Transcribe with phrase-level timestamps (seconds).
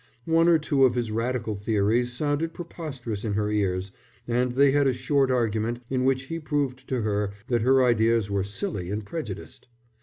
[0.25, 3.91] One or two of his Radical theories sounded preposterous in her ears,
[4.27, 8.27] and they had a short argument in which he proved to her that her ideas
[8.27, 9.67] were silly and prejudiced.